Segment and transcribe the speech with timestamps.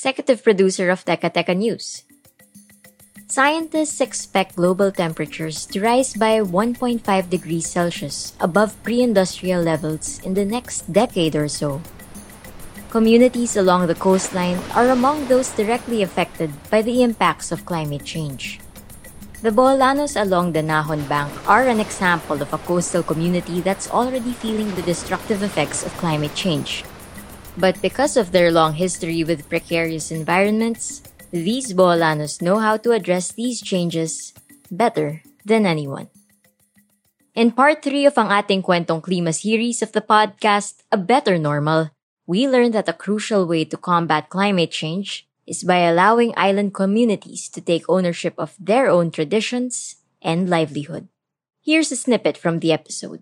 [0.00, 2.08] executive producer of Teka Teka News.
[3.28, 10.32] Scientists expect global temperatures to rise by 1.5 degrees Celsius above pre industrial levels in
[10.32, 11.84] the next decade or so.
[12.88, 18.56] Communities along the coastline are among those directly affected by the impacts of climate change.
[19.44, 24.72] The Boholanos along Danajon Bank are an example of a coastal community that's already feeling
[24.72, 26.88] the destructive effects of climate change.
[27.60, 33.36] But because of their long history with precarious environments, these Boholanos know how to address
[33.36, 34.32] these changes
[34.72, 36.08] better than anyone.
[37.36, 41.92] In part 3 of ang ating kwentong klima series of the podcast, A Better Normal,
[42.24, 47.44] we learned that a crucial way to combat climate change is by allowing island communities
[47.52, 51.12] to take ownership of their own traditions and livelihood.
[51.60, 53.20] Here's a snippet from the episode.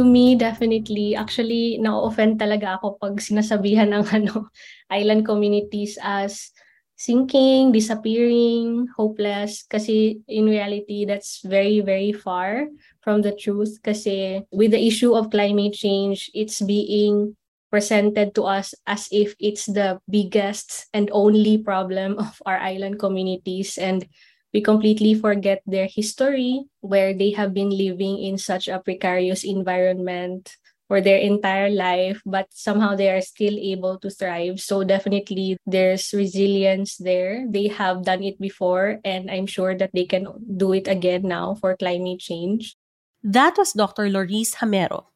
[0.00, 1.12] To me, definitely.
[1.12, 4.48] Actually, na-offend talaga ako pag sinasabihan ng ano,
[4.88, 6.56] island communities as
[6.96, 9.60] sinking, disappearing, hopeless.
[9.68, 12.72] Kasi in reality, that's very, very far
[13.04, 13.76] from the truth.
[13.84, 17.36] Kasi with the issue of climate change, it's being
[17.68, 23.76] presented to us as if it's the biggest and only problem of our island communities.
[23.76, 24.08] And
[24.52, 30.56] we completely forget their history, where they have been living in such a precarious environment
[30.88, 34.58] for their entire life, but somehow they are still able to thrive.
[34.58, 37.46] So definitely there's resilience there.
[37.48, 41.54] They have done it before, and I'm sure that they can do it again now
[41.54, 42.74] for climate change.
[43.22, 44.10] That was Dr.
[44.10, 45.06] Laurice Jamero.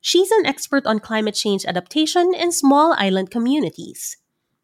[0.00, 4.16] She's an expert on climate change adaptation in small island communities.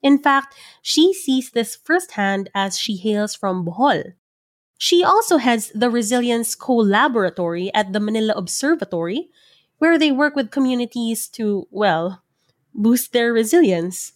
[0.03, 4.15] In fact, she sees this firsthand as she hails from Bohol.
[4.79, 9.29] She also heads the Resilience Co-Laboratory at the Manila Observatory,
[9.79, 12.23] where they work with communities to, well,
[12.73, 14.13] boost their resilience.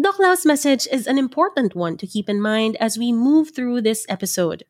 [0.00, 3.80] Doc Lau's message is an important one to keep in mind as we move through
[3.80, 4.64] this episode.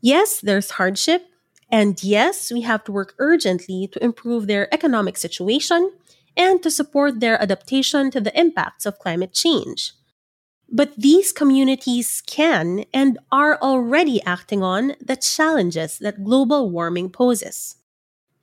[0.00, 1.26] Yes, there's hardship,
[1.68, 5.90] and yes, we have to work urgently to improve their economic situation
[6.36, 9.92] and to support their adaptation to the impacts of climate change.
[10.70, 17.76] But these communities can and are already acting on the challenges that global warming poses.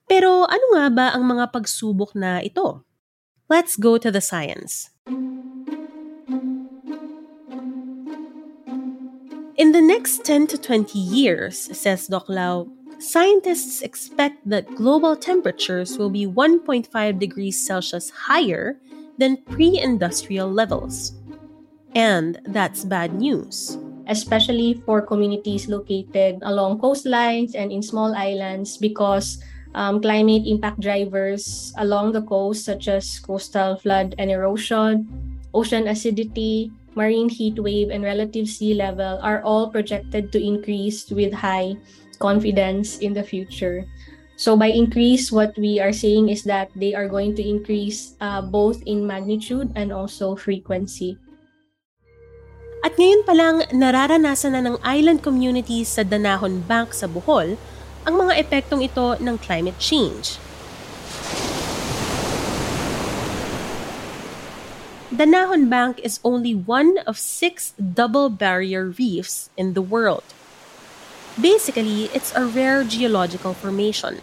[0.07, 2.83] Pero ano nga ba ang mga pagsubok na ito?
[3.47, 4.91] Let's go to the science.
[9.57, 12.67] In the next 10 to 20 years, says Doc Lau,
[12.99, 16.87] scientists expect that global temperatures will be 1.5
[17.19, 18.77] degrees Celsius higher
[19.17, 21.13] than pre industrial levels.
[21.95, 23.77] And that's bad news.
[24.07, 29.41] Especially for communities located along coastlines and in small islands, because
[29.75, 35.07] um, climate impact drivers along the coast, such as coastal flood and erosion,
[35.53, 41.33] ocean acidity, marine heat wave, and relative sea level, are all projected to increase with
[41.33, 41.75] high
[42.19, 43.85] confidence in the future.
[44.37, 48.41] So by increase, what we are saying is that they are going to increase uh,
[48.41, 51.17] both in magnitude and also frequency.
[52.85, 57.57] At ngayon pa lang, nararanasan na ng island communities sa Danahon Bank sa Bohol
[58.05, 60.37] ang mga epektong ito ng climate change.
[65.09, 70.23] Danahon Bank is only one of six double barrier reefs in the world.
[71.37, 74.17] Basically, it's a rare geological formation.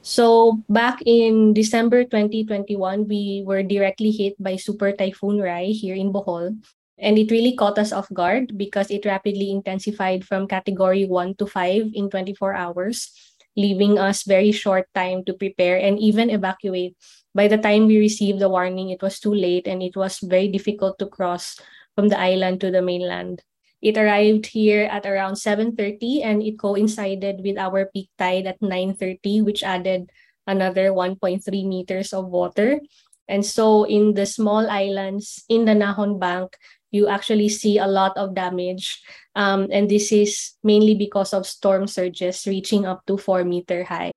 [0.00, 6.12] So back in December 2021, we were directly hit by Super Typhoon Rai here in
[6.12, 6.56] Bohol.
[6.96, 11.46] And it really caught us off guard because it rapidly intensified from category 1 to
[11.46, 13.12] 5 in 24 hours,
[13.54, 16.96] leaving us very short time to prepare and even evacuate.
[17.34, 20.48] By the time we received the warning, it was too late and it was very
[20.48, 21.60] difficult to cross
[21.94, 23.42] from the island to the mainland.
[23.82, 29.44] It arrived here at around 7:30 and it coincided with our peak tide at 9:30
[29.44, 30.10] which added
[30.46, 32.80] another 1.3 meters of water.
[33.28, 36.56] And so in the small islands in Danajon Bank,
[36.92, 39.02] you actually see a lot of damage.
[39.34, 44.12] Um, and this is mainly because of storm surges reaching up to four meter high.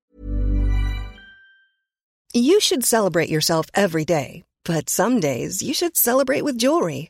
[2.34, 7.10] You should celebrate yourself every day, but some days you should celebrate with jewelry.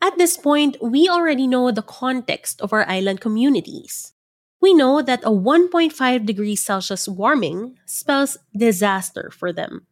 [0.00, 4.14] At this point, we already know the context of our island communities.
[4.60, 5.92] We know that a 1.5
[6.24, 9.86] degrees Celsius warming spells disaster for them.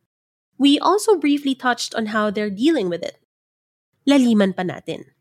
[0.57, 3.21] We also briefly touched on how they're dealing with it.
[4.09, 5.13] Laliman pa natin.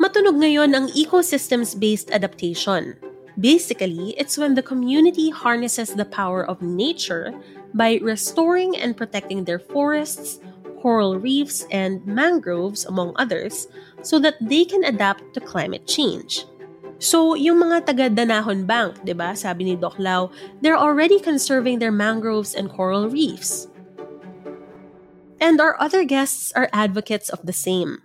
[0.00, 2.96] Matunog ngayon ang ecosystems-based adaptation.
[3.36, 7.36] Basically, it's when the community harnesses the power of nature
[7.76, 10.40] by restoring and protecting their forests,
[10.80, 13.68] coral reefs, and mangroves, among others,
[14.02, 16.44] so that they can adapt to climate change.
[17.00, 19.32] So, yung mga taga Danajon Bank, 'di ba?
[19.32, 20.28] Sabi ni Doc Lau,
[20.60, 23.68] they're already conserving their mangroves and coral reefs.
[25.40, 28.04] And our other guests are advocates of the same.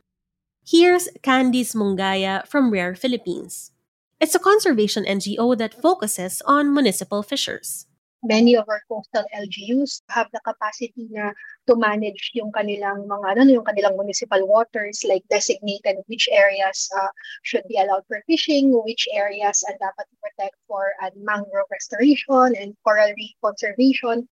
[0.64, 3.76] Here's Candice Mungaya from Rare Philippines.
[4.24, 7.86] It's a conservation NGO that focuses on municipal fishers.
[8.26, 11.32] Many of our coastal LGUs have the capacity na
[11.70, 17.10] to manage yung kanilang mga ano yung kanilang municipal waters like designated which areas uh,
[17.46, 22.74] should be allowed for fishing, which areas are dapat protect for uh, mangrove restoration and
[22.84, 24.28] coral reef conservation.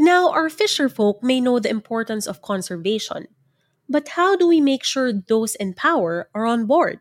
[0.00, 3.28] Now, our fisher folk may know the importance of conservation,
[3.88, 7.00] but how do we make sure those in power are on board?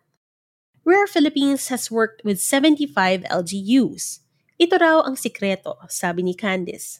[0.83, 4.19] Rare Philippines has worked with 75 LGUs
[4.59, 6.99] Ito raw ang sikreto, sabi ni Candice.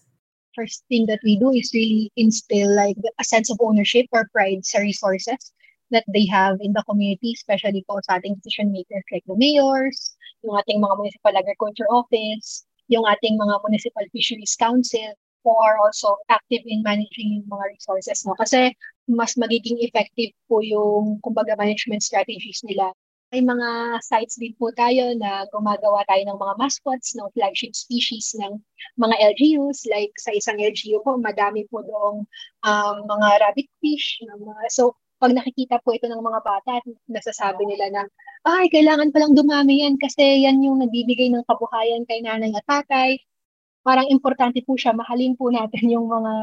[0.56, 4.64] First thing that we do is really instill like a sense of ownership or pride
[4.64, 5.52] sa resources
[5.92, 10.16] that they have in the community, especially po sa ating decision makers like the mayors,
[10.40, 15.12] yung ating mga municipal agriculture office, yung ating mga municipal fisheries council,
[15.44, 18.24] who are also active in managing yung mga resources.
[18.24, 18.40] No?
[18.40, 18.72] Kasi
[19.12, 22.96] mas magiging effective po yung kumbaga management strategies nila
[23.30, 28.34] may mga sites din po tayo na gumagawa tayo ng mga mascots ng flagship species
[28.42, 28.58] ng
[28.98, 29.86] mga LGUs.
[29.86, 32.26] Like sa isang LGU po, madami po doong
[32.66, 34.18] um, mga rabbit fish.
[34.26, 38.04] Mga, so, pag nakikita po ito ng mga bata, nasasabi nila na,
[38.50, 43.20] ay, kailangan palang dumami yan kasi yan yung nagbibigay ng kabuhayan kay nanay at tatay.
[43.86, 46.34] Parang importante po siya, mahalin po natin yung mga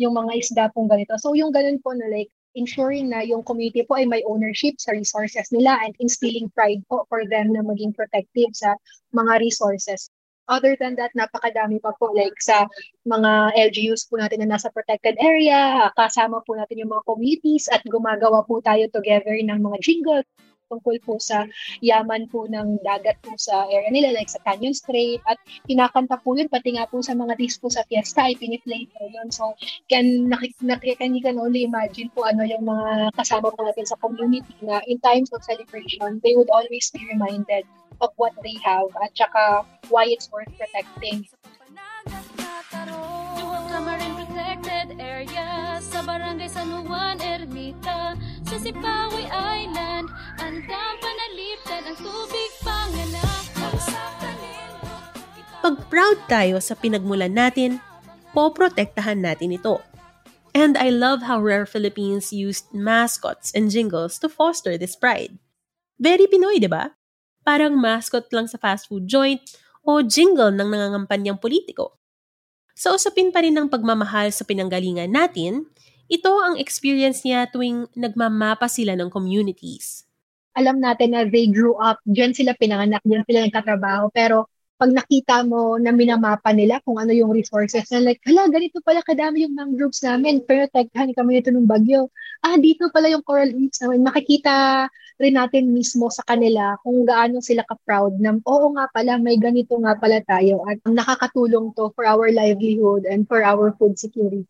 [0.00, 1.12] yung mga isda pong ganito.
[1.20, 4.94] So yung ganun po na like ensuring na yung community po ay may ownership sa
[4.94, 8.74] resources nila and instilling pride po for them na maging protective sa
[9.14, 10.10] mga resources.
[10.50, 12.66] Other than that, napakadami pa po like sa
[13.06, 17.86] mga LGUs po natin na nasa protected area, kasama po natin yung mga communities at
[17.86, 20.26] gumagawa po tayo together ng mga jingle
[20.70, 21.50] tungkol po sa
[21.82, 25.18] yaman po ng dagat po sa area nila, like sa Canyon Strait.
[25.26, 29.10] At kinakanta po yun, pati nga po sa mga disco sa fiesta, ay piniplay po
[29.10, 29.28] yun.
[29.34, 29.58] So,
[29.90, 33.90] can, nakik, nakik, can, you can only imagine po ano yung mga kasama po natin
[33.90, 37.66] sa community na in times of celebration, they would always be reminded
[38.00, 41.26] of what they have at saka why it's worth protecting.
[46.00, 48.16] Barangay San Juan, Ermita
[48.48, 50.08] sa Sipawi Island
[50.40, 53.44] andang panaliptan ang tubig panganak
[55.60, 57.84] Pag proud tayo sa pinagmulan natin,
[58.32, 59.84] poprotektahan natin ito.
[60.56, 65.36] And I love how Rare Philippines used mascots and jingles to foster this pride.
[66.00, 66.96] Very Pinoy, di ba?
[67.44, 69.44] Parang mascot lang sa fast food joint
[69.84, 72.00] o jingle ng nangangampanyang politiko.
[72.72, 75.68] Sa usapin pa rin ng pagmamahal sa pinanggalingan natin,
[76.10, 80.02] ito ang experience niya tuwing nagmamapa sila ng communities.
[80.58, 85.46] Alam natin na they grew up, dyan sila pinanganak, dyan sila nagkatrabaho, pero pag nakita
[85.46, 89.54] mo na minamapa nila kung ano yung resources na like, hala, ganito pala kadami yung
[89.54, 92.10] mangroves namin, pero taghan kami nito ng bagyo.
[92.42, 94.02] Ah, dito pala yung coral reefs namin.
[94.02, 94.88] Makikita
[95.20, 99.76] rin natin mismo sa kanila kung gaano sila ka-proud na, oo nga pala, may ganito
[99.78, 104.48] nga pala tayo at nakakatulong to for our livelihood and for our food security.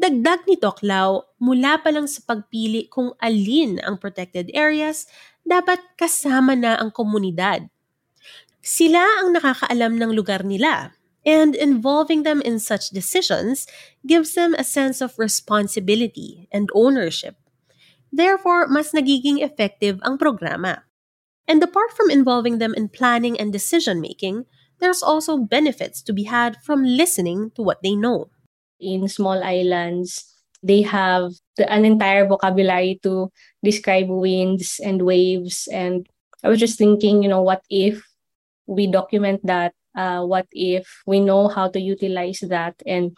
[0.00, 5.04] Dagdag ni Toklaw, mula pa lang sa pagpili kung alin ang protected areas,
[5.44, 7.68] dapat kasama na ang komunidad
[8.60, 10.92] sila ang nakakaalam ng lugar nila,
[11.24, 13.64] and involving them in such decisions
[14.04, 17.36] gives them a sense of responsibility and ownership.
[18.12, 20.84] Therefore, mas nagiging effective ang programa.
[21.48, 24.44] And apart from involving them in planning and decision making,
[24.78, 28.28] there's also benefits to be had from listening to what they know.
[28.80, 30.24] In small islands,
[30.62, 33.30] they have the, an entire vocabulary to
[33.62, 35.68] describe winds and waves.
[35.72, 36.06] And
[36.42, 38.02] I was just thinking, you know, what if
[38.66, 39.74] we document that?
[39.96, 42.74] Uh, what if we know how to utilize that?
[42.86, 43.16] And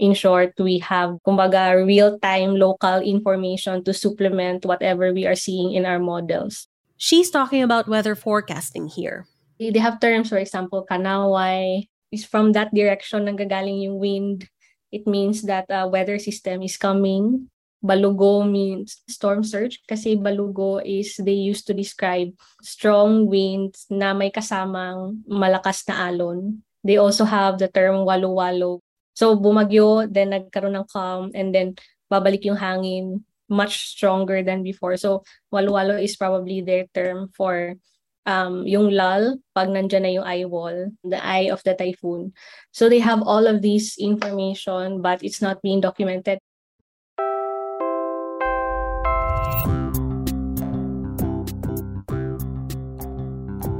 [0.00, 5.84] in short we have kumbaga real-time local information to supplement whatever we are seeing in
[5.84, 6.66] our models.
[6.96, 9.28] She's talking about weather forecasting here.
[9.60, 11.86] They have terms for example kanaway.
[12.10, 14.48] Is from that direction nanggagaling yung wind
[14.90, 21.16] it means that a weather system is coming Balugo means storm surge kasi balugo is
[21.16, 22.28] they used to describe
[22.60, 26.60] strong winds na may kasamang malakas na alon.
[26.84, 28.84] They also have the term walo-walo.
[29.16, 31.80] So bumagyo, then nagkaroon ng calm, and then
[32.12, 35.00] babalik yung hangin much stronger than before.
[35.00, 37.80] So walo-walo is probably their term for
[38.26, 42.32] um, yung lull pag nandyan na yung eye wall, the eye of the typhoon.
[42.72, 46.38] So they have all of these information but it's not being documented.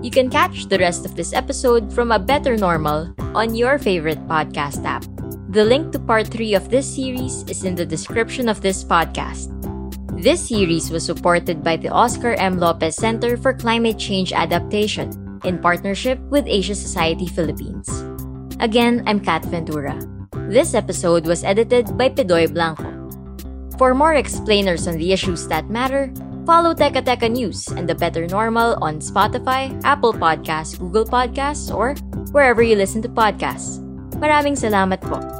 [0.01, 4.19] You can catch the rest of this episode from A Better Normal on your favorite
[4.27, 5.05] podcast app.
[5.51, 9.60] The link to part 3 of this series is in the description of this podcast.
[10.21, 12.61] This series was supported by the Oscar M.
[12.61, 15.09] Lopez Center for Climate Change Adaptation
[15.49, 17.89] in partnership with Asia Society Philippines.
[18.61, 19.97] Again, I'm Kat Ventura.
[20.53, 22.93] This episode was edited by Pedoy Blanco.
[23.81, 26.13] For more explainers on the issues that matter,
[26.45, 31.97] Follow Teka Teka News and The Better Normal on Spotify, Apple Podcasts, Google Podcasts, or
[32.37, 33.81] wherever you listen to podcasts.
[34.21, 35.40] Maraming salamat po.